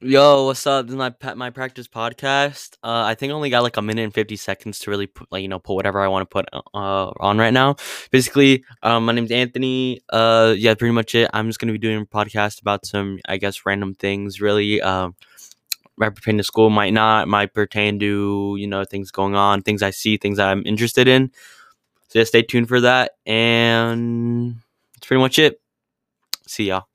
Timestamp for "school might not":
16.44-17.26